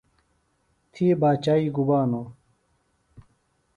[0.93, 2.21] تھی باچائی گُبا نو؟